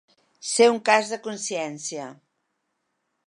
Ser 0.51 0.69
un 0.75 0.79
cas 0.89 1.11
de 1.11 1.19
consciència. 1.27 2.07